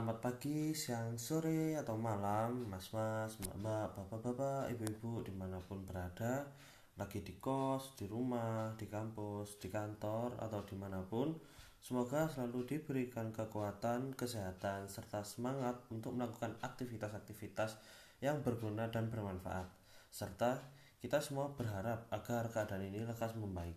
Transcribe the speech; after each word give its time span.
Selamat 0.00 0.32
pagi, 0.32 0.72
siang, 0.72 1.20
sore, 1.20 1.76
atau 1.76 1.92
malam, 1.92 2.64
mas-mas, 2.72 3.36
mbak-mbak, 3.36 4.00
bapak-bapak, 4.00 4.72
ibu-ibu, 4.72 5.20
di 5.20 5.28
mana 5.28 5.60
pun 5.60 5.84
berada, 5.84 6.48
lagi 6.96 7.20
di 7.20 7.36
kos, 7.36 8.00
di 8.00 8.08
rumah, 8.08 8.72
di 8.80 8.88
kampus, 8.88 9.60
di 9.60 9.68
kantor, 9.68 10.40
atau 10.40 10.64
di 10.64 10.72
mana 10.72 11.04
pun, 11.04 11.36
semoga 11.84 12.32
selalu 12.32 12.64
diberikan 12.64 13.28
kekuatan, 13.28 14.16
kesehatan, 14.16 14.88
serta 14.88 15.20
semangat 15.20 15.76
untuk 15.92 16.16
melakukan 16.16 16.56
aktivitas-aktivitas 16.64 17.76
yang 18.24 18.40
berguna 18.40 18.88
dan 18.88 19.12
bermanfaat, 19.12 19.68
serta 20.08 20.64
kita 21.04 21.20
semua 21.20 21.52
berharap 21.52 22.08
agar 22.08 22.48
keadaan 22.48 22.88
ini 22.88 23.04
lekas 23.04 23.36
membaik. 23.36 23.76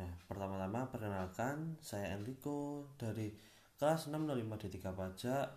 Nah, 0.00 0.08
pertama-tama 0.24 0.88
perkenalkan, 0.88 1.76
saya 1.84 2.16
Enrico 2.16 2.88
dari 2.96 3.52
kelas 3.80 4.12
605 4.12 4.60
D3 4.60 4.76
pajak. 4.92 5.48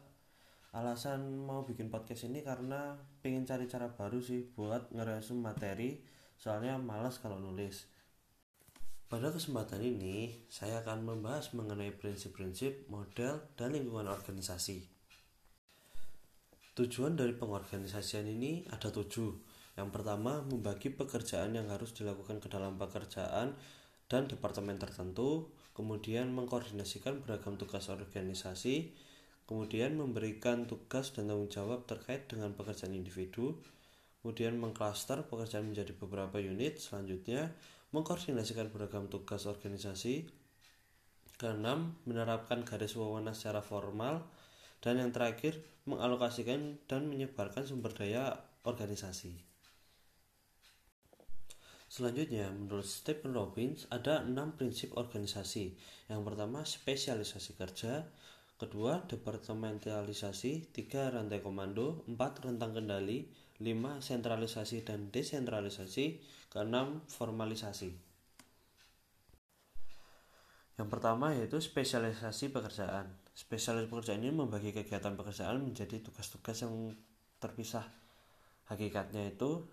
Alasan 0.72 1.44
mau 1.44 1.68
bikin 1.68 1.92
podcast 1.92 2.24
ini 2.24 2.40
karena 2.40 2.96
pengen 3.20 3.44
cari 3.44 3.68
cara 3.68 3.92
baru 3.92 4.24
sih 4.24 4.48
buat 4.56 4.96
ngeresum 4.96 5.44
materi. 5.44 6.00
Soalnya 6.40 6.80
malas 6.80 7.20
kalau 7.20 7.36
nulis. 7.36 7.84
Pada 9.12 9.28
kesempatan 9.28 9.84
ini 9.84 10.48
saya 10.48 10.80
akan 10.88 11.04
membahas 11.04 11.52
mengenai 11.52 11.92
prinsip-prinsip 12.00 12.88
model 12.88 13.44
dan 13.60 13.76
lingkungan 13.76 14.08
organisasi. 14.08 14.88
Tujuan 16.80 17.20
dari 17.20 17.36
pengorganisasian 17.36 18.24
ini 18.24 18.64
ada 18.72 18.88
tujuh. 18.88 19.36
Yang 19.76 19.90
pertama 19.92 20.40
membagi 20.48 20.96
pekerjaan 20.96 21.60
yang 21.60 21.68
harus 21.68 21.92
dilakukan 21.92 22.40
ke 22.40 22.48
dalam 22.48 22.80
pekerjaan 22.80 23.60
dan 24.08 24.32
departemen 24.32 24.80
tertentu 24.80 25.52
kemudian 25.74 26.30
mengkoordinasikan 26.34 27.26
beragam 27.26 27.58
tugas 27.58 27.90
organisasi, 27.90 28.94
kemudian 29.50 29.98
memberikan 29.98 30.70
tugas 30.70 31.12
dan 31.12 31.30
tanggung 31.30 31.50
jawab 31.50 31.86
terkait 31.90 32.30
dengan 32.30 32.54
pekerjaan 32.54 32.94
individu, 32.94 33.58
kemudian 34.22 34.56
mengklaster 34.56 35.26
pekerjaan 35.28 35.68
menjadi 35.68 35.92
beberapa 35.98 36.40
unit, 36.40 36.80
selanjutnya 36.80 37.52
mengkoordinasikan 37.92 38.74
beragam 38.74 39.10
tugas 39.10 39.46
organisasi, 39.50 40.30
keenam 41.38 41.98
menerapkan 42.08 42.64
garis 42.64 42.96
wewenang 42.96 43.36
secara 43.36 43.60
formal, 43.60 44.26
dan 44.80 45.02
yang 45.02 45.12
terakhir 45.12 45.60
mengalokasikan 45.90 46.80
dan 46.88 47.12
menyebarkan 47.12 47.68
sumber 47.68 47.92
daya 47.92 48.40
organisasi. 48.64 49.53
Selanjutnya, 51.94 52.50
menurut 52.50 52.90
Stephen 52.90 53.38
Robbins, 53.38 53.86
ada 53.94 54.26
enam 54.26 54.58
prinsip 54.58 54.98
organisasi. 54.98 55.78
Yang 56.10 56.22
pertama, 56.26 56.66
spesialisasi 56.66 57.54
kerja. 57.54 58.10
Kedua, 58.58 59.06
departementalisasi. 59.06 60.74
Tiga, 60.74 61.14
rantai 61.14 61.46
komando. 61.46 62.02
Empat, 62.10 62.50
rentang 62.50 62.74
kendali. 62.74 63.30
Lima, 63.62 64.02
sentralisasi 64.02 64.82
dan 64.82 65.14
desentralisasi. 65.14 66.18
Keenam, 66.50 67.06
formalisasi. 67.14 67.94
Yang 70.82 70.90
pertama 70.90 71.38
yaitu 71.38 71.62
spesialisasi 71.62 72.50
pekerjaan. 72.50 73.22
Spesialisasi 73.38 73.94
pekerjaan 73.94 74.26
ini 74.26 74.34
membagi 74.34 74.74
kegiatan 74.74 75.14
pekerjaan 75.14 75.62
menjadi 75.62 76.02
tugas-tugas 76.02 76.58
yang 76.66 76.98
terpisah. 77.38 77.86
Hakikatnya 78.66 79.30
itu 79.30 79.70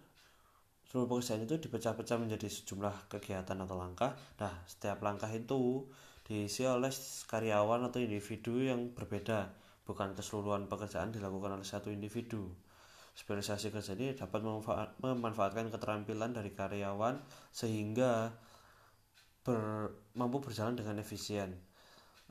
seluruh 0.91 1.06
pekerjaan 1.06 1.46
itu 1.46 1.55
dipecah-pecah 1.62 2.19
menjadi 2.19 2.50
sejumlah 2.50 3.06
kegiatan 3.06 3.55
atau 3.62 3.78
langkah. 3.78 4.10
Nah, 4.42 4.50
setiap 4.66 4.98
langkah 5.06 5.30
itu 5.30 5.86
diisi 6.27 6.66
oleh 6.66 6.91
karyawan 7.30 7.86
atau 7.86 8.02
individu 8.02 8.58
yang 8.58 8.90
berbeda, 8.90 9.55
bukan 9.86 10.18
keseluruhan 10.18 10.67
pekerjaan 10.67 11.14
dilakukan 11.14 11.55
oleh 11.55 11.62
satu 11.62 11.95
individu. 11.95 12.51
Spesialisasi 13.14 13.70
kerja 13.70 13.95
ini 13.95 14.18
dapat 14.18 14.42
memanfaatkan 14.98 15.70
keterampilan 15.70 16.34
dari 16.34 16.51
karyawan 16.51 17.22
sehingga 17.55 18.34
ber, 19.46 19.95
mampu 20.18 20.42
berjalan 20.42 20.74
dengan 20.74 20.98
efisien. 20.98 21.55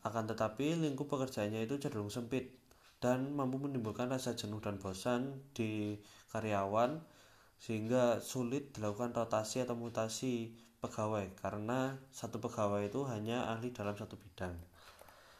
Akan 0.03 0.28
tetapi 0.28 0.76
lingkup 0.76 1.08
pekerjaannya 1.08 1.64
itu 1.64 1.80
cenderung 1.80 2.12
sempit 2.12 2.59
dan 3.00 3.31
mampu 3.31 3.56
menimbulkan 3.56 4.12
rasa 4.12 4.36
jenuh 4.36 4.59
dan 4.59 4.76
bosan 4.76 5.47
di 5.56 5.96
karyawan 6.31 7.19
sehingga 7.59 8.24
sulit 8.24 8.72
dilakukan 8.72 9.12
rotasi 9.12 9.62
atau 9.62 9.75
mutasi 9.75 10.56
pegawai 10.80 11.28
karena 11.44 12.00
satu 12.09 12.40
pegawai 12.40 12.88
itu 12.88 13.03
hanya 13.12 13.52
ahli 13.52 13.75
dalam 13.75 14.00
satu 14.00 14.16
bidang. 14.16 14.56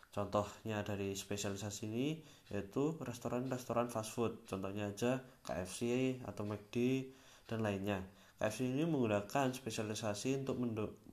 Contohnya 0.10 0.84
dari 0.84 1.16
spesialisasi 1.16 1.82
ini 1.88 2.08
yaitu 2.52 2.98
restoran-restoran 3.00 3.88
fast 3.88 4.12
food, 4.12 4.44
contohnya 4.50 4.92
aja 4.92 5.24
KFC 5.48 6.18
atau 6.28 6.44
McD 6.44 7.08
dan 7.48 7.64
lainnya. 7.64 8.04
KFC 8.42 8.68
ini 8.68 8.84
menggunakan 8.84 9.56
spesialisasi 9.56 10.44
untuk 10.44 10.60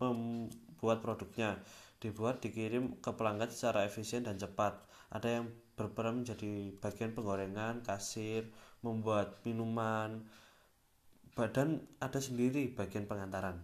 membuat 0.00 1.04
produknya, 1.04 1.60
dibuat 2.02 2.40
dikirim 2.42 2.98
ke 2.98 3.10
pelanggan 3.14 3.52
secara 3.52 3.84
efisien 3.84 4.24
dan 4.24 4.40
cepat. 4.40 4.80
Ada 5.12 5.42
yang 5.42 5.46
berperan 5.76 6.24
menjadi 6.24 6.72
bagian 6.80 7.12
penggorengan, 7.12 7.84
kasir, 7.84 8.48
membuat 8.80 9.38
minuman, 9.44 10.24
badan 11.36 11.84
ada 12.00 12.16
sendiri 12.16 12.72
bagian 12.72 13.04
pengantaran. 13.04 13.60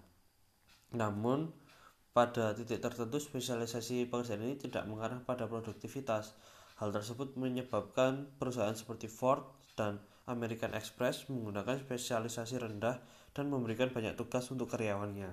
Namun, 0.92 1.56
pada 2.12 2.52
titik 2.52 2.84
tertentu 2.84 3.16
spesialisasi 3.16 4.12
pekerjaan 4.12 4.44
ini 4.44 4.60
tidak 4.60 4.84
mengarah 4.84 5.24
pada 5.24 5.48
produktivitas. 5.48 6.36
Hal 6.76 6.92
tersebut 6.92 7.40
menyebabkan 7.40 8.28
perusahaan 8.36 8.76
seperti 8.76 9.08
Ford 9.08 9.48
dan 9.72 10.04
American 10.28 10.76
Express 10.76 11.24
menggunakan 11.32 11.80
spesialisasi 11.80 12.60
rendah 12.60 13.00
dan 13.32 13.48
memberikan 13.48 13.88
banyak 13.88 14.12
tugas 14.20 14.44
untuk 14.52 14.68
karyawannya. 14.68 15.32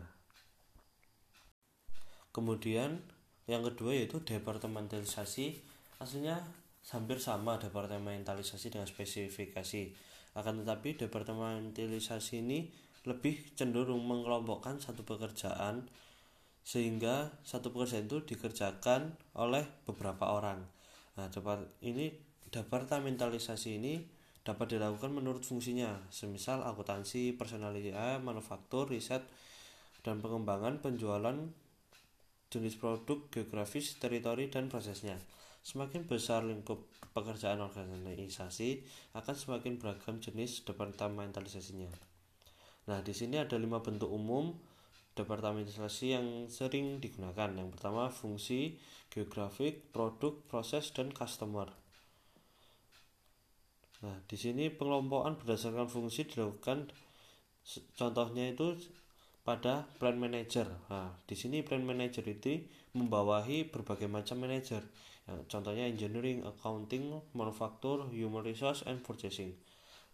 Kemudian, 2.32 3.04
yang 3.52 3.68
kedua 3.68 3.92
yaitu 4.00 4.24
departementalisasi. 4.24 5.68
Aslinya 6.00 6.40
hampir 6.96 7.20
sama 7.20 7.60
departementalisasi 7.60 8.72
dengan 8.72 8.88
spesifikasi 8.88 9.92
akan 10.40 10.64
tetapi 10.64 10.96
departementalisasi 10.96 12.42
ini 12.42 12.72
lebih 13.08 13.56
cenderung 13.56 14.04
mengelompokkan 14.04 14.80
satu 14.80 15.04
pekerjaan 15.04 15.88
sehingga 16.64 17.34
satu 17.42 17.72
pekerjaan 17.72 18.06
itu 18.06 18.24
dikerjakan 18.24 19.16
oleh 19.40 19.66
beberapa 19.88 20.36
orang. 20.36 20.64
Nah, 21.18 21.28
ini 21.84 22.14
departementalisasi 22.52 23.70
ini 23.80 23.94
dapat 24.44 24.78
dilakukan 24.78 25.12
menurut 25.14 25.44
fungsinya, 25.46 26.10
semisal 26.10 26.64
akuntansi, 26.64 27.36
personalia, 27.36 28.18
manufaktur, 28.24 28.90
riset, 28.90 29.22
dan 30.02 30.24
pengembangan 30.24 30.80
penjualan 30.80 31.38
jenis 32.50 32.76
produk, 32.82 33.30
geografis, 33.30 34.00
teritori, 34.02 34.50
dan 34.50 34.72
prosesnya. 34.72 35.20
Semakin 35.59 36.08
besar 36.08 36.47
lingkup 36.47 36.88
pekerjaan 37.12 37.59
organisasi, 37.59 38.86
akan 39.12 39.36
semakin 39.36 39.75
beragam 39.75 40.24
jenis 40.24 40.64
departementalisasinya. 40.64 41.92
Nah, 42.88 43.00
di 43.03 43.14
sini 43.14 43.38
ada 43.38 43.59
lima 43.59 43.84
bentuk 43.84 44.09
umum 44.09 44.56
departementalisasi 45.14 46.16
yang 46.16 46.28
sering 46.47 47.03
digunakan. 47.03 47.52
Yang 47.52 47.75
pertama, 47.75 48.08
fungsi, 48.08 48.80
geografik, 49.12 49.92
produk, 49.92 50.40
proses, 50.47 50.96
dan 50.96 51.12
customer. 51.12 51.68
Nah, 54.00 54.16
di 54.31 54.40
sini 54.40 54.72
pengelompokan 54.72 55.36
berdasarkan 55.44 55.91
fungsi 55.91 56.24
dilakukan 56.24 56.88
contohnya 58.00 58.56
itu 58.56 58.79
pada 59.44 59.91
plan 60.00 60.16
manager. 60.16 60.72
Nah, 60.88 61.20
di 61.28 61.35
sini 61.35 61.59
plan 61.67 61.84
manager 61.84 62.23
itu 62.23 62.64
membawahi 62.96 63.67
berbagai 63.67 64.08
macam 64.08 64.40
manajer 64.40 64.82
Ya, 64.82 65.09
contohnya 65.52 65.85
engineering, 65.85 66.41
accounting, 66.46 67.22
manufaktur, 67.35 68.09
human 68.09 68.41
resource, 68.41 68.81
and 68.90 69.02
purchasing. 69.05 69.55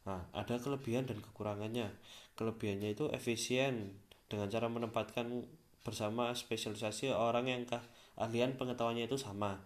Nah, 0.05 0.21
ada 0.35 0.61
kelebihan 0.61 1.09
dan 1.09 1.17
kekurangannya. 1.21 1.89
Kelebihannya 2.37 2.93
itu 2.93 3.09
efisien 3.09 3.97
dengan 4.29 4.49
cara 4.51 4.69
menempatkan 4.69 5.49
bersama 5.85 6.33
spesialisasi 6.33 7.13
orang 7.13 7.45
yang 7.49 7.61
keahlian 7.65 8.57
pengetahuannya 8.57 9.05
itu 9.05 9.17
sama. 9.17 9.61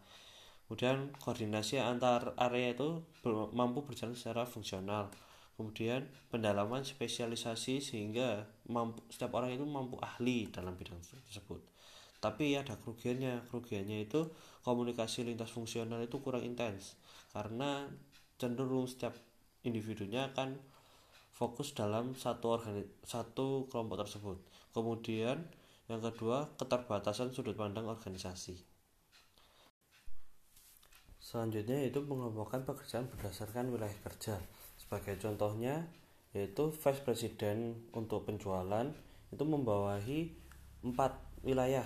Kemudian 0.68 1.16
koordinasi 1.18 1.82
antar 1.82 2.38
area 2.38 2.78
itu 2.78 3.02
mampu 3.56 3.84
berjalan 3.84 4.14
secara 4.14 4.46
fungsional. 4.46 5.10
Kemudian 5.58 6.08
pendalaman 6.32 6.88
spesialisasi 6.88 7.84
sehingga 7.84 8.48
mampu, 8.70 9.04
setiap 9.12 9.36
orang 9.36 9.58
itu 9.58 9.66
mampu 9.68 10.00
ahli 10.00 10.48
dalam 10.48 10.78
bidang 10.80 11.02
tersebut 11.04 11.60
tapi 12.20 12.56
ada 12.56 12.76
kerugiannya 12.80 13.48
kerugiannya 13.48 14.08
itu 14.08 14.28
komunikasi 14.64 15.24
lintas 15.24 15.52
fungsional 15.52 16.04
itu 16.04 16.20
kurang 16.20 16.44
intens 16.44 17.00
karena 17.32 17.88
cenderung 18.36 18.88
setiap 18.88 19.16
individunya 19.64 20.32
akan 20.32 20.60
fokus 21.32 21.72
dalam 21.72 22.16
satu 22.16 22.60
organi 22.60 22.84
satu 23.04 23.72
kelompok 23.72 24.04
tersebut 24.04 24.38
kemudian 24.76 25.48
yang 25.88 26.04
kedua 26.04 26.52
keterbatasan 26.60 27.32
sudut 27.32 27.56
pandang 27.56 27.88
organisasi 27.88 28.70
Selanjutnya 31.30 31.86
yaitu 31.86 32.02
pengelompokan 32.02 32.66
pekerjaan 32.66 33.06
berdasarkan 33.14 33.70
wilayah 33.70 33.94
kerja. 34.02 34.42
Sebagai 34.82 35.14
contohnya 35.22 35.86
yaitu 36.34 36.74
Vice 36.74 37.06
President 37.06 37.78
untuk 37.94 38.26
penjualan 38.26 38.90
itu 39.30 39.44
membawahi 39.46 40.34
empat 40.82 41.14
wilayah. 41.46 41.86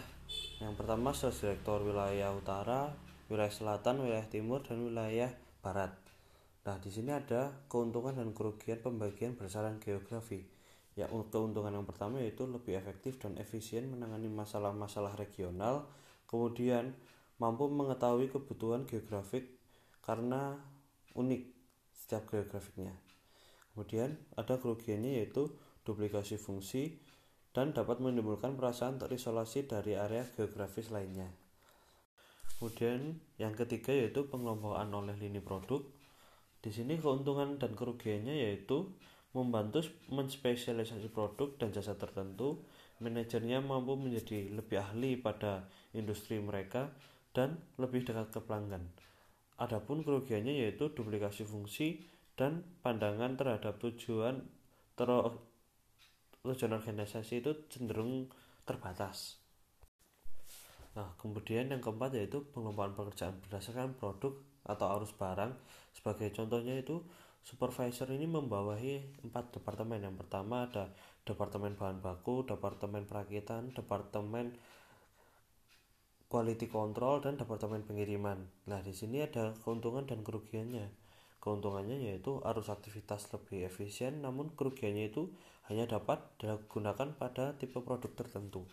Yang 0.64 0.74
pertama 0.80 1.12
Sales 1.12 1.40
Director 1.44 1.84
wilayah 1.84 2.32
utara, 2.32 2.96
wilayah 3.28 3.52
selatan, 3.52 4.00
wilayah 4.00 4.28
timur, 4.32 4.64
dan 4.64 4.80
wilayah 4.84 5.32
barat. 5.60 5.92
Nah, 6.64 6.80
di 6.80 6.88
sini 6.88 7.12
ada 7.12 7.52
keuntungan 7.68 8.16
dan 8.16 8.32
kerugian 8.32 8.80
pembagian 8.80 9.36
berdasarkan 9.36 9.84
geografi. 9.84 10.48
Ya, 10.96 11.12
keuntungan 11.12 11.74
yang 11.74 11.84
pertama 11.84 12.22
yaitu 12.22 12.48
lebih 12.48 12.80
efektif 12.80 13.20
dan 13.20 13.36
efisien 13.42 13.92
menangani 13.92 14.32
masalah-masalah 14.32 15.20
regional, 15.20 15.90
kemudian 16.30 16.96
mampu 17.42 17.68
mengetahui 17.68 18.32
kebutuhan 18.32 18.88
geografik 18.88 19.52
karena 20.06 20.56
unik 21.18 21.44
setiap 21.92 22.24
geografiknya. 22.30 22.96
Kemudian 23.74 24.16
ada 24.38 24.62
kerugiannya 24.62 25.20
yaitu 25.20 25.50
duplikasi 25.84 26.38
fungsi 26.38 27.02
dan 27.54 27.72
dapat 27.72 28.02
menimbulkan 28.02 28.58
perasaan 28.58 28.98
terisolasi 28.98 29.70
dari 29.70 29.94
area 29.94 30.26
geografis 30.34 30.90
lainnya. 30.90 31.30
Kemudian 32.58 33.22
yang 33.38 33.54
ketiga 33.54 33.94
yaitu 33.94 34.26
pengelompokan 34.26 34.90
oleh 34.90 35.14
lini 35.20 35.38
produk. 35.38 35.86
Di 36.64 36.74
sini 36.74 36.98
keuntungan 36.98 37.62
dan 37.62 37.78
kerugiannya 37.78 38.50
yaitu 38.50 38.90
membantu 39.38 39.86
menspesialisasi 40.10 41.14
produk 41.14 41.54
dan 41.62 41.70
jasa 41.70 41.94
tertentu. 41.94 42.64
Manajernya 43.04 43.60
mampu 43.60 44.00
menjadi 44.00 44.48
lebih 44.48 44.80
ahli 44.80 45.20
pada 45.20 45.68
industri 45.92 46.40
mereka 46.40 46.88
dan 47.36 47.60
lebih 47.76 48.08
dekat 48.08 48.32
ke 48.32 48.40
pelanggan. 48.40 48.86
Adapun 49.60 50.08
kerugiannya 50.08 50.64
yaitu 50.64 50.88
duplikasi 50.88 51.44
fungsi 51.44 52.00
dan 52.40 52.64
pandangan 52.80 53.36
terhadap 53.36 53.78
tujuan 53.84 54.40
ter 54.96 55.10
tujuan 56.44 56.76
organisasi 56.76 57.40
itu 57.40 57.56
cenderung 57.72 58.28
terbatas. 58.68 59.40
Nah, 60.94 61.16
kemudian 61.16 61.72
yang 61.72 61.80
keempat 61.80 62.20
yaitu 62.20 62.44
pengembangan 62.52 63.00
pekerjaan 63.00 63.40
berdasarkan 63.48 63.96
produk 63.96 64.36
atau 64.68 64.86
arus 65.00 65.16
barang. 65.16 65.56
Sebagai 65.96 66.36
contohnya 66.36 66.76
itu 66.76 67.00
supervisor 67.48 68.12
ini 68.12 68.28
membawahi 68.28 69.24
empat 69.24 69.56
departemen. 69.56 70.04
Yang 70.04 70.20
pertama 70.28 70.68
ada 70.68 70.92
departemen 71.24 71.80
bahan 71.80 72.04
baku, 72.04 72.44
departemen 72.44 73.08
perakitan, 73.08 73.72
departemen 73.72 74.60
quality 76.28 76.68
control 76.68 77.24
dan 77.24 77.40
departemen 77.40 77.88
pengiriman. 77.88 78.52
Nah, 78.68 78.84
di 78.84 78.92
sini 78.92 79.24
ada 79.24 79.56
keuntungan 79.64 80.04
dan 80.04 80.28
kerugiannya. 80.28 81.03
Keuntungannya 81.44 82.00
yaitu 82.00 82.40
arus 82.48 82.72
aktivitas 82.72 83.28
lebih 83.36 83.68
efisien, 83.68 84.24
namun 84.24 84.56
kerugiannya 84.56 85.12
itu 85.12 85.28
hanya 85.68 85.84
dapat 85.92 86.24
digunakan 86.40 87.12
pada 87.20 87.60
tipe 87.60 87.84
produk 87.84 88.08
tertentu. 88.16 88.64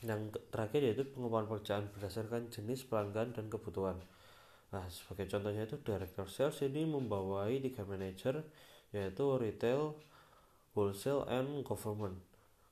Yang 0.00 0.40
terakhir 0.48 0.80
yaitu 0.80 1.04
pengembangan 1.12 1.52
pekerjaan 1.52 1.84
berdasarkan 1.92 2.48
jenis 2.48 2.88
pelanggan 2.88 3.36
dan 3.36 3.52
kebutuhan. 3.52 4.00
Nah, 4.72 4.88
sebagai 4.88 5.28
contohnya 5.28 5.68
itu 5.68 5.76
director 5.84 6.24
sales 6.24 6.56
ini 6.64 6.88
membawai 6.88 7.52
tiga 7.60 7.84
manajer 7.84 8.40
yaitu 8.96 9.24
retail, 9.36 9.92
wholesale, 10.72 11.28
and 11.28 11.68
government. 11.68 12.16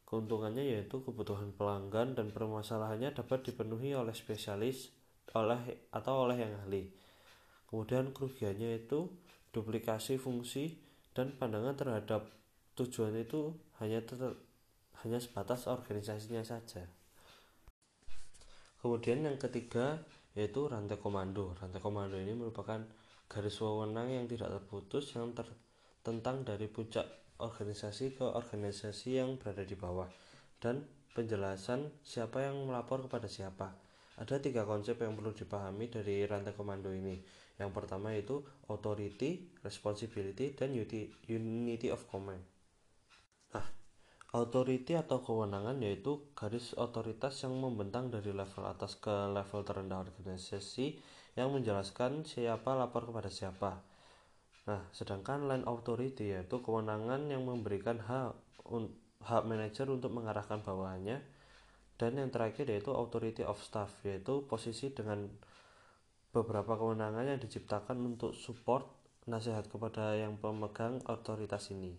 Keuntungannya 0.08 0.64
yaitu 0.64 1.04
kebutuhan 1.04 1.52
pelanggan 1.52 2.16
dan 2.16 2.32
permasalahannya 2.32 3.12
dapat 3.12 3.44
dipenuhi 3.44 3.92
oleh 3.92 4.16
spesialis 4.16 4.88
oleh 5.36 5.84
atau 5.92 6.24
oleh 6.24 6.40
yang 6.40 6.56
ahli. 6.64 6.88
Kemudian 7.70 8.10
kerugiannya 8.10 8.82
itu 8.82 9.06
duplikasi 9.54 10.18
fungsi 10.18 10.74
dan 11.14 11.30
pandangan 11.38 11.78
terhadap 11.78 12.26
tujuan 12.74 13.14
itu 13.14 13.54
hanya 13.78 14.02
ter, 14.02 14.18
hanya 15.06 15.22
sebatas 15.22 15.70
organisasinya 15.70 16.42
saja. 16.42 16.82
Kemudian 18.82 19.22
yang 19.22 19.38
ketiga 19.38 20.02
yaitu 20.34 20.66
rantai 20.66 20.98
komando. 20.98 21.54
Rantai 21.58 21.78
komando 21.78 22.18
ini 22.18 22.34
merupakan 22.34 22.82
garis 23.30 23.56
wewenang 23.62 24.10
yang 24.10 24.26
tidak 24.26 24.50
terputus 24.50 25.14
yang 25.14 25.30
tertentang 25.30 26.42
dari 26.42 26.66
puncak 26.66 27.06
organisasi 27.38 28.18
ke 28.18 28.26
organisasi 28.26 29.22
yang 29.22 29.38
berada 29.40 29.64
di 29.64 29.78
bawah 29.78 30.10
dan 30.60 30.84
penjelasan 31.16 31.90
siapa 32.04 32.46
yang 32.46 32.68
melapor 32.68 33.02
kepada 33.06 33.26
siapa. 33.26 33.74
Ada 34.20 34.36
tiga 34.38 34.68
konsep 34.68 35.00
yang 35.00 35.16
perlu 35.16 35.32
dipahami 35.32 35.88
dari 35.88 36.28
rantai 36.28 36.52
komando 36.52 36.92
ini. 36.92 37.16
Yang 37.60 37.76
pertama 37.76 38.16
yaitu 38.16 38.40
authority, 38.72 39.52
responsibility, 39.60 40.56
dan 40.56 40.72
unity 41.28 41.92
of 41.92 42.00
command. 42.08 42.40
Nah, 43.52 43.66
authority 44.32 44.96
atau 44.96 45.20
kewenangan 45.20 45.76
yaitu 45.84 46.32
garis 46.32 46.72
otoritas 46.80 47.36
yang 47.44 47.52
membentang 47.60 48.08
dari 48.08 48.32
level 48.32 48.64
atas 48.64 48.96
ke 48.96 49.12
level 49.12 49.60
terendah 49.60 50.00
organisasi 50.08 50.96
yang 51.36 51.52
menjelaskan 51.52 52.24
siapa 52.24 52.72
lapor 52.72 53.12
kepada 53.12 53.28
siapa. 53.28 53.84
Nah, 54.64 54.80
sedangkan 54.96 55.44
line 55.44 55.68
authority 55.68 56.32
yaitu 56.32 56.64
kewenangan 56.64 57.28
yang 57.28 57.44
memberikan 57.44 58.00
hak 58.00 58.40
hak 59.20 59.42
manajer 59.44 59.84
untuk 59.92 60.16
mengarahkan 60.16 60.64
bawahannya 60.64 61.20
dan 62.00 62.16
yang 62.16 62.32
terakhir 62.32 62.64
yaitu 62.72 62.88
authority 62.96 63.44
of 63.44 63.60
staff 63.60 63.92
yaitu 64.08 64.48
posisi 64.48 64.88
dengan 64.96 65.28
beberapa 66.30 66.78
kewenangan 66.78 67.26
yang 67.26 67.40
diciptakan 67.42 67.98
untuk 68.02 68.34
support 68.34 68.86
nasihat 69.26 69.66
kepada 69.66 70.16
yang 70.16 70.38
pemegang 70.38 71.02
otoritas 71.06 71.70
ini. 71.74 71.94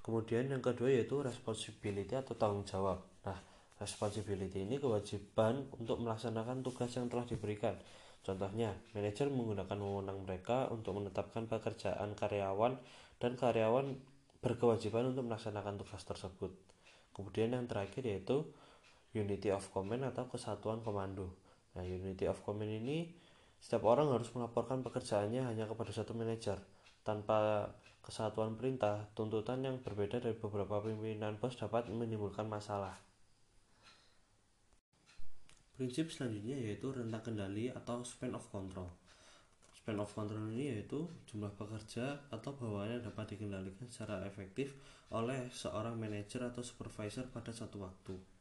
Kemudian 0.00 0.46
yang 0.46 0.62
kedua 0.62 0.92
yaitu 0.92 1.18
responsibility 1.18 2.14
atau 2.14 2.38
tanggung 2.38 2.62
jawab. 2.62 3.02
Nah, 3.26 3.42
responsibility 3.82 4.62
ini 4.62 4.78
kewajiban 4.78 5.66
untuk 5.74 5.98
melaksanakan 5.98 6.62
tugas 6.62 6.94
yang 6.94 7.10
telah 7.10 7.26
diberikan 7.26 7.74
Contohnya, 8.26 8.74
manajer 8.90 9.30
menggunakan 9.30 9.78
wewenang 9.78 10.26
mereka 10.26 10.66
untuk 10.74 10.98
menetapkan 10.98 11.46
pekerjaan 11.46 12.18
karyawan 12.18 12.74
dan 13.22 13.38
karyawan 13.38 13.94
berkewajiban 14.42 15.14
untuk 15.14 15.30
melaksanakan 15.30 15.78
tugas 15.78 16.02
tersebut. 16.02 16.50
Kemudian 17.14 17.54
yang 17.54 17.70
terakhir 17.70 18.02
yaitu 18.02 18.50
unity 19.14 19.54
of 19.54 19.62
command 19.70 20.02
atau 20.02 20.26
kesatuan 20.26 20.82
komando. 20.82 21.30
Nah, 21.76 21.84
unity 21.84 22.24
of 22.24 22.40
command 22.40 22.72
ini 22.72 23.12
setiap 23.60 23.84
orang 23.84 24.08
harus 24.08 24.32
melaporkan 24.32 24.80
pekerjaannya 24.80 25.44
hanya 25.44 25.68
kepada 25.68 25.92
satu 25.92 26.16
manajer. 26.16 26.56
Tanpa 27.04 27.68
kesatuan 28.00 28.56
perintah, 28.56 29.12
tuntutan 29.12 29.60
yang 29.60 29.82
berbeda 29.84 30.22
dari 30.22 30.34
beberapa 30.38 30.80
pimpinan 30.80 31.36
bos 31.36 31.58
dapat 31.58 31.92
menimbulkan 31.92 32.48
masalah. 32.48 32.96
Prinsip 35.76 36.08
selanjutnya 36.08 36.56
yaitu 36.56 36.88
rentang 36.88 37.20
kendali 37.20 37.68
atau 37.68 38.00
span 38.00 38.32
of 38.32 38.48
control. 38.48 38.88
Span 39.76 40.00
of 40.00 40.08
control 40.08 40.48
ini 40.56 40.72
yaitu 40.72 41.04
jumlah 41.28 41.52
pekerja 41.52 42.16
atau 42.32 42.56
bawahan 42.56 42.96
yang 42.96 43.12
dapat 43.12 43.36
dikendalikan 43.36 43.84
secara 43.92 44.24
efektif 44.24 44.72
oleh 45.12 45.52
seorang 45.52 46.00
manajer 46.00 46.48
atau 46.48 46.64
supervisor 46.64 47.28
pada 47.28 47.52
satu 47.52 47.84
waktu. 47.84 48.35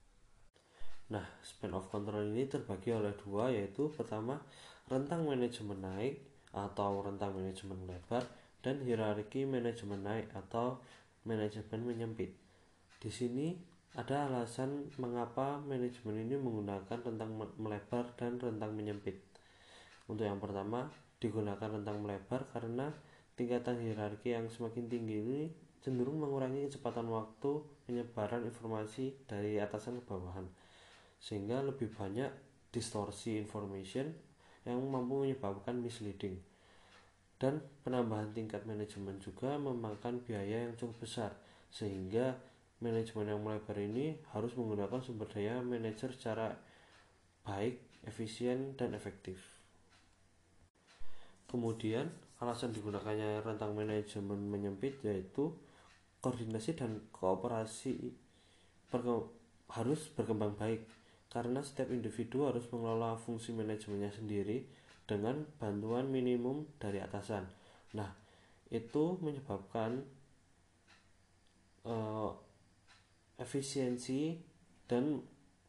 Nah, 1.05 1.25
span 1.45 1.73
of 1.77 1.85
control 1.93 2.33
ini 2.33 2.49
terbagi 2.49 2.89
oleh 2.89 3.13
dua 3.13 3.53
yaitu 3.53 3.93
pertama 3.93 4.41
rentang 4.89 5.25
manajemen 5.25 5.77
naik 5.77 6.17
atau 6.49 7.05
rentang 7.05 7.35
manajemen 7.35 7.77
lebar 7.85 8.25
dan 8.65 8.81
hierarki 8.81 9.45
manajemen 9.45 10.01
naik 10.01 10.25
atau 10.33 10.81
manajemen 11.29 11.85
menyempit. 11.85 12.33
Di 12.97 13.13
sini 13.13 13.53
ada 13.93 14.25
alasan 14.27 14.89
mengapa 14.97 15.61
manajemen 15.61 16.25
ini 16.25 16.35
menggunakan 16.41 16.99
rentang 17.05 17.31
melebar 17.61 18.11
dan 18.17 18.41
rentang 18.41 18.73
menyempit. 18.73 19.21
Untuk 20.09 20.25
yang 20.25 20.41
pertama, 20.41 20.89
digunakan 21.21 21.69
rentang 21.69 22.01
melebar 22.01 22.49
karena 22.49 22.89
tingkatan 23.37 23.79
hierarki 23.79 24.33
yang 24.33 24.49
semakin 24.49 24.89
tinggi 24.89 25.15
ini 25.21 25.41
cenderung 25.85 26.17
mengurangi 26.17 26.65
kecepatan 26.65 27.05
waktu 27.07 27.61
penyebaran 27.85 28.41
informasi 28.49 29.15
dari 29.29 29.61
atasan 29.61 30.01
ke 30.01 30.09
bawahan, 30.09 30.49
sehingga 31.25 31.65
lebih 31.65 31.89
banyak 31.89 32.29
distorsi 32.69 33.41
information 33.41 34.13
yang 34.61 34.77
mampu 34.85 35.25
menyebabkan 35.25 35.81
misleading. 35.81 36.37
Dan 37.41 37.65
penambahan 37.81 38.29
tingkat 38.29 38.61
manajemen 38.69 39.17
juga 39.17 39.57
memakan 39.57 40.21
biaya 40.21 40.69
yang 40.69 40.77
cukup 40.77 41.01
besar, 41.01 41.33
sehingga 41.73 42.37
manajemen 42.77 43.33
yang 43.33 43.41
melebar 43.41 43.77
ini 43.81 44.21
harus 44.37 44.53
menggunakan 44.53 45.01
sumber 45.01 45.25
daya 45.33 45.65
manajer 45.65 46.13
secara 46.13 46.53
baik, 47.41 47.81
efisien, 48.05 48.77
dan 48.77 48.93
efektif. 48.93 49.41
Kemudian, 51.49 52.13
alasan 52.37 52.69
digunakannya 52.69 53.41
rentang 53.41 53.73
manajemen 53.73 54.45
menyempit 54.45 55.01
yaitu 55.01 55.55
koordinasi 56.19 56.77
dan 56.77 57.05
kooperasi 57.13 58.13
berke 58.89 59.29
harus 59.71 60.01
berkembang 60.13 60.53
baik. 60.57 60.85
Karena 61.29 61.59
setiap 61.61 61.91
individu 61.91 62.47
harus 62.47 62.63
mengelola 62.71 63.19
fungsi 63.19 63.51
manajemennya 63.51 64.11
sendiri 64.15 64.65
dengan 65.05 65.45
bantuan 65.61 66.09
minimum 66.09 66.65
dari 66.81 66.97
atasan. 66.97 67.45
Nah, 67.93 68.09
itu 68.73 69.19
menyebabkan 69.21 70.01
uh, 71.85 72.31
efisiensi 73.37 74.39
dan 74.89 75.21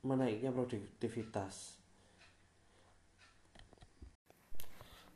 menaiknya 0.07 0.55
produktivitas. 0.55 1.77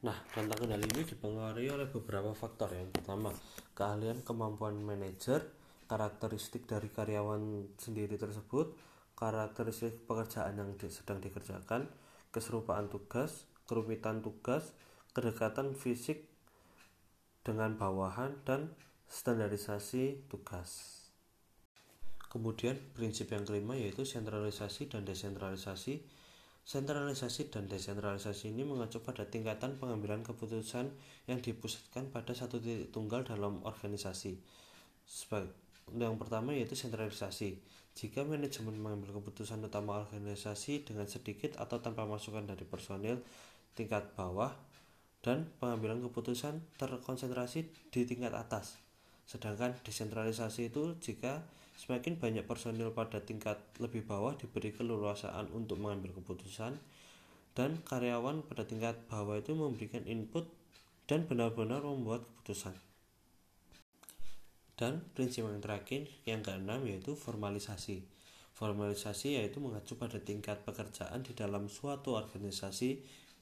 Nah, 0.01 0.17
rentang 0.33 0.65
kendali 0.65 0.89
ini 0.97 1.05
dipengaruhi 1.05 1.69
oleh 1.69 1.85
beberapa 1.85 2.33
faktor. 2.33 2.73
Yang 2.73 2.97
pertama, 2.97 3.31
keahlian 3.77 4.25
kemampuan 4.25 4.81
manajer, 4.81 5.45
karakteristik 5.85 6.65
dari 6.65 6.89
karyawan 6.89 7.77
sendiri 7.77 8.17
tersebut, 8.17 8.73
karakteristik 9.21 10.09
pekerjaan 10.09 10.57
yang 10.57 10.73
sedang 10.89 11.21
dikerjakan, 11.21 11.93
keserupaan 12.33 12.89
tugas, 12.89 13.45
kerumitan 13.69 14.25
tugas, 14.25 14.73
kedekatan 15.13 15.77
fisik 15.77 16.25
dengan 17.45 17.77
bawahan, 17.77 18.41
dan 18.49 18.73
standarisasi 19.13 20.25
tugas. 20.33 21.05
Kemudian 22.33 22.81
prinsip 22.97 23.29
yang 23.35 23.45
kelima 23.45 23.77
yaitu 23.77 24.09
sentralisasi 24.09 24.89
dan 24.89 25.05
desentralisasi 25.05 26.01
Sentralisasi 26.71 27.51
dan 27.51 27.67
desentralisasi 27.67 28.53
ini 28.53 28.63
mengacu 28.63 29.03
pada 29.03 29.27
tingkatan 29.27 29.81
pengambilan 29.81 30.23
keputusan 30.23 30.93
yang 31.27 31.43
dipusatkan 31.43 32.13
pada 32.13 32.31
satu 32.31 32.61
titik 32.63 32.95
tunggal 32.95 33.27
dalam 33.27 33.65
organisasi. 33.67 34.39
Yang 35.97 36.21
pertama 36.21 36.55
yaitu 36.55 36.79
sentralisasi. 36.79 37.59
Jika 37.97 38.23
manajemen 38.23 38.79
mengambil 38.79 39.19
keputusan 39.19 39.65
utama 39.67 40.07
organisasi 40.07 40.87
dengan 40.87 41.11
sedikit 41.11 41.59
atau 41.59 41.83
tanpa 41.83 42.07
masukan 42.07 42.47
dari 42.47 42.63
personil 42.63 43.19
tingkat 43.75 44.15
bawah 44.15 44.55
dan 45.21 45.51
pengambilan 45.59 46.01
keputusan 46.07 46.63
terkonsentrasi 46.79 47.67
di 47.91 48.01
tingkat 48.07 48.33
atas. 48.33 48.79
Sedangkan 49.27 49.75
desentralisasi 49.83 50.71
itu 50.71 50.95
jika 51.03 51.43
Semakin 51.81 52.21
banyak 52.21 52.45
personil 52.45 52.93
pada 52.93 53.25
tingkat 53.25 53.57
lebih 53.81 54.05
bawah 54.05 54.37
diberi 54.37 54.69
keleluasaan 54.69 55.49
untuk 55.57 55.81
mengambil 55.81 56.13
keputusan 56.21 56.77
dan 57.57 57.81
karyawan 57.89 58.45
pada 58.45 58.69
tingkat 58.69 59.01
bawah 59.09 59.41
itu 59.41 59.57
memberikan 59.57 60.05
input 60.05 60.45
dan 61.09 61.25
benar-benar 61.25 61.81
membuat 61.81 62.29
keputusan. 62.29 62.90
Dan 64.81 65.05
prinsip 65.13 65.45
yang 65.45 65.61
terakhir 65.61 66.09
yang 66.25 66.41
keenam 66.41 66.81
yaitu 66.89 67.13
formalisasi. 67.13 68.01
Formalisasi 68.57 69.37
yaitu 69.37 69.61
mengacu 69.61 70.01
pada 70.01 70.17
tingkat 70.17 70.65
pekerjaan 70.65 71.21
di 71.21 71.37
dalam 71.37 71.69
suatu 71.69 72.17
organisasi 72.17 72.91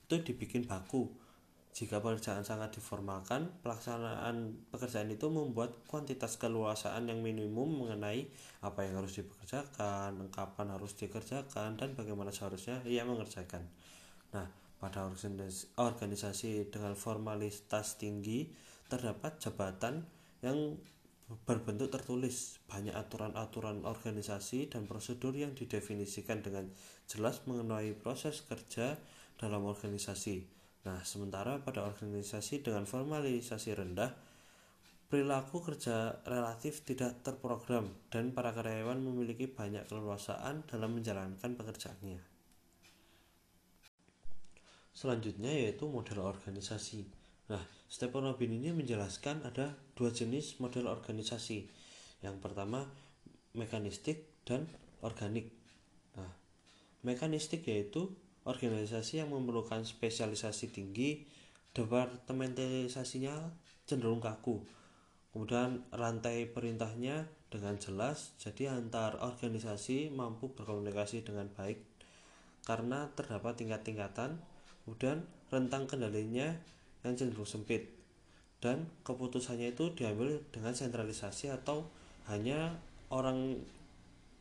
itu 0.08 0.16
dibikin 0.26 0.66
baku 0.66 1.06
jika 1.78 2.02
pekerjaan 2.02 2.42
sangat 2.42 2.74
diformalkan, 2.74 3.54
pelaksanaan 3.62 4.66
pekerjaan 4.74 5.14
itu 5.14 5.30
membuat 5.30 5.78
kuantitas 5.86 6.34
keluasaan 6.34 7.06
yang 7.06 7.22
minimum 7.22 7.86
mengenai 7.86 8.26
apa 8.66 8.82
yang 8.82 8.98
harus 8.98 9.22
dipekerjakan, 9.22 10.26
kapan 10.34 10.74
harus 10.74 10.98
dikerjakan, 10.98 11.78
dan 11.78 11.94
bagaimana 11.94 12.34
seharusnya 12.34 12.82
ia 12.82 13.06
mengerjakan. 13.06 13.62
Nah, 14.34 14.50
pada 14.82 15.06
organisasi 15.78 16.66
dengan 16.66 16.98
formalitas 16.98 17.94
tinggi 17.94 18.50
terdapat 18.90 19.38
jabatan 19.38 20.02
yang 20.42 20.74
berbentuk 21.44 21.92
tertulis 21.92 22.56
banyak 22.64 22.96
aturan-aturan 22.96 23.84
organisasi 23.84 24.72
dan 24.72 24.88
prosedur 24.88 25.36
yang 25.36 25.52
didefinisikan 25.52 26.40
dengan 26.40 26.72
jelas 27.04 27.44
mengenai 27.44 27.92
proses 27.92 28.40
kerja 28.44 28.96
dalam 29.36 29.68
organisasi 29.68 30.58
Nah, 30.88 31.04
sementara 31.04 31.58
pada 31.60 31.84
organisasi 31.84 32.64
dengan 32.64 32.88
formalisasi 32.88 33.76
rendah, 33.76 34.08
perilaku 35.12 35.60
kerja 35.60 36.16
relatif 36.24 36.80
tidak 36.88 37.20
terprogram 37.20 37.92
dan 38.08 38.32
para 38.32 38.56
karyawan 38.56 38.96
memiliki 38.96 39.50
banyak 39.50 39.84
keleluasaan 39.84 40.64
dalam 40.64 40.96
menjalankan 40.96 41.60
pekerjaannya. 41.60 42.20
Selanjutnya 44.96 45.52
yaitu 45.52 45.84
model 45.84 46.24
organisasi. 46.24 47.04
Nah, 47.48 47.62
Stephen 47.88 48.28
Robin 48.28 48.52
ini 48.52 48.72
menjelaskan 48.72 49.44
ada 49.44 49.72
dua 49.96 50.12
jenis 50.12 50.60
model 50.60 50.88
organisasi. 50.88 51.68
Yang 52.20 52.36
pertama 52.44 52.84
mekanistik 53.56 54.28
dan 54.44 54.68
organik. 55.00 55.48
Nah, 56.14 56.28
mekanistik 57.02 57.64
yaitu 57.64 58.12
organisasi 58.48 59.20
yang 59.20 59.32
memerlukan 59.32 59.84
spesialisasi 59.84 60.72
tinggi 60.72 61.28
departementalisasinya 61.76 63.36
cenderung 63.84 64.24
kaku 64.24 64.64
kemudian 65.30 65.84
rantai 65.92 66.48
perintahnya 66.48 67.28
dengan 67.52 67.76
jelas 67.76 68.32
jadi 68.40 68.72
antar 68.74 69.20
organisasi 69.20 70.08
mampu 70.08 70.50
berkomunikasi 70.56 71.22
dengan 71.22 71.52
baik 71.52 71.84
karena 72.64 73.12
terdapat 73.12 73.60
tingkat-tingkatan 73.60 74.40
kemudian 74.84 75.24
rentang 75.52 75.84
kendalinya 75.84 76.56
yang 77.06 77.14
cenderung 77.14 77.46
sempit 77.46 77.98
dan 78.58 78.90
keputusannya 79.06 79.70
itu 79.70 79.94
diambil 79.94 80.42
dengan 80.50 80.74
sentralisasi 80.74 81.50
atau 81.54 81.86
hanya 82.26 82.74
orang 83.14 83.54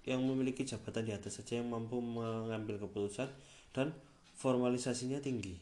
yang 0.08 0.24
memiliki 0.24 0.66
jabatan 0.66 1.06
di 1.06 1.14
atas 1.14 1.38
saja 1.38 1.62
yang 1.62 1.70
mampu 1.70 2.02
mengambil 2.02 2.82
keputusan 2.82 3.30
dan 3.76 3.94
formalisasinya 4.40 5.22
tinggi. 5.22 5.60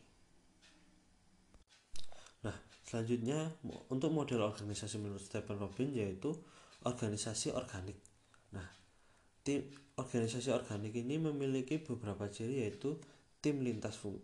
Nah, 2.45 2.55
selanjutnya 2.85 3.51
untuk 3.91 4.13
model 4.13 4.45
organisasi 4.45 5.01
menurut 5.01 5.19
Stephen 5.21 5.57
Robin 5.59 5.91
yaitu 5.91 6.31
organisasi 6.85 7.51
organik. 7.51 7.97
Nah, 8.53 8.65
tim 9.41 9.65
organisasi 9.97 10.53
organik 10.53 10.93
ini 10.95 11.17
memiliki 11.17 11.81
beberapa 11.81 12.29
ciri 12.29 12.63
yaitu 12.63 13.01
tim 13.41 13.59
lintas 13.65 13.97
fung 13.97 14.21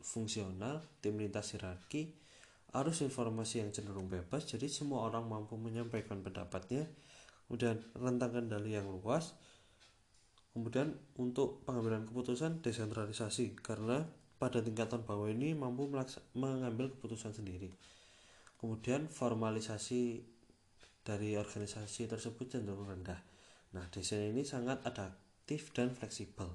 fungsional, 0.00 0.82
tim 0.98 1.18
lintas 1.20 1.54
hierarki, 1.54 2.10
arus 2.74 3.06
informasi 3.06 3.62
yang 3.62 3.70
cenderung 3.70 4.10
bebas, 4.10 4.48
jadi 4.48 4.66
semua 4.66 5.06
orang 5.06 5.28
mampu 5.30 5.54
menyampaikan 5.54 6.24
pendapatnya, 6.24 6.88
kemudian 7.46 7.78
rentang 7.94 8.34
kendali 8.34 8.74
yang 8.74 8.90
luas, 8.90 9.36
Kemudian 10.54 10.94
untuk 11.18 11.66
pengambilan 11.66 12.06
keputusan 12.06 12.62
desentralisasi 12.62 13.58
karena 13.58 14.06
pada 14.38 14.62
tingkatan 14.62 15.02
bawah 15.02 15.26
ini 15.26 15.50
mampu 15.50 15.90
mengambil 16.38 16.94
keputusan 16.94 17.34
sendiri. 17.34 17.74
Kemudian 18.54 19.10
formalisasi 19.10 20.22
dari 21.02 21.34
organisasi 21.34 22.06
tersebut 22.06 22.54
cenderung 22.54 22.86
rendah. 22.86 23.18
Nah, 23.74 23.90
desain 23.90 24.30
ini 24.30 24.46
sangat 24.46 24.78
adaptif 24.86 25.74
dan 25.74 25.90
fleksibel. 25.90 26.46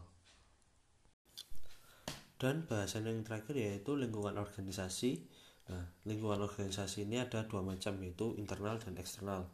Dan 2.39 2.63
bahasan 2.63 3.03
yang 3.03 3.19
terakhir 3.27 3.59
yaitu 3.59 3.99
lingkungan 3.99 4.39
organisasi. 4.39 5.27
Nah, 5.69 5.83
lingkungan 6.07 6.39
organisasi 6.39 7.03
ini 7.03 7.19
ada 7.19 7.43
dua 7.43 7.59
macam 7.59 7.99
yaitu 7.99 8.33
internal 8.39 8.79
dan 8.79 8.95
eksternal. 8.95 9.51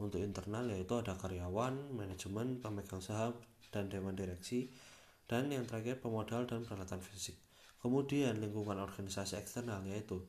Untuk 0.00 0.24
internal 0.24 0.64
yaitu 0.72 0.96
ada 0.96 1.12
karyawan, 1.12 1.92
manajemen, 1.92 2.56
pemegang 2.58 3.04
saham, 3.04 3.36
dan 3.68 3.92
dewan 3.92 4.16
direksi, 4.16 4.72
dan 5.28 5.52
yang 5.52 5.68
terakhir 5.68 6.00
pemodal 6.00 6.48
dan 6.48 6.64
peralatan 6.64 7.04
fisik. 7.04 7.36
Kemudian 7.84 8.40
lingkungan 8.40 8.78
organisasi 8.80 9.36
eksternal 9.36 9.84
yaitu 9.84 10.24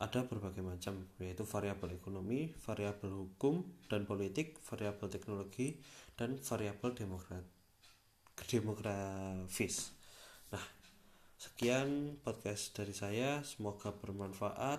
ada 0.00 0.26
berbagai 0.26 0.66
macam 0.66 1.06
yaitu 1.22 1.46
variabel 1.46 1.94
ekonomi, 1.94 2.50
variabel 2.64 3.12
hukum 3.12 3.62
dan 3.86 4.02
politik, 4.08 4.58
variabel 4.64 5.06
teknologi, 5.12 5.78
dan 6.16 6.34
variabel 6.40 6.90
demokrat 6.96 7.44
demografis. 8.50 9.94
Nah, 10.50 10.64
sekian 11.42 12.22
podcast 12.22 12.70
dari 12.70 12.94
saya, 12.94 13.42
semoga 13.42 13.90
bermanfaat 13.90 14.78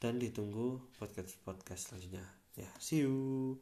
dan 0.00 0.16
ditunggu 0.16 0.80
podcast-podcast 0.96 1.92
selanjutnya. 1.92 2.24
Ya, 2.56 2.72
see 2.80 3.04
you. 3.04 3.60